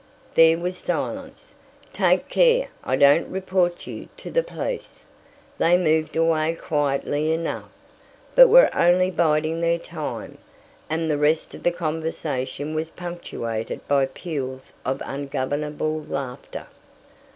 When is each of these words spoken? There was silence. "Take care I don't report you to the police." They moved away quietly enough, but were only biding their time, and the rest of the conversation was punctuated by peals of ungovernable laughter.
There 0.33 0.57
was 0.57 0.79
silence. 0.79 1.53
"Take 1.93 2.27
care 2.27 2.69
I 2.83 2.95
don't 2.95 3.29
report 3.29 3.85
you 3.85 4.09
to 4.17 4.31
the 4.31 4.41
police." 4.41 5.03
They 5.59 5.77
moved 5.77 6.15
away 6.15 6.55
quietly 6.59 7.31
enough, 7.31 7.69
but 8.33 8.47
were 8.49 8.75
only 8.75 9.11
biding 9.11 9.61
their 9.61 9.77
time, 9.77 10.39
and 10.89 11.07
the 11.11 11.19
rest 11.19 11.53
of 11.53 11.61
the 11.61 11.69
conversation 11.71 12.73
was 12.73 12.89
punctuated 12.89 13.87
by 13.87 14.07
peals 14.07 14.73
of 14.83 15.03
ungovernable 15.05 16.01
laughter. 16.01 16.65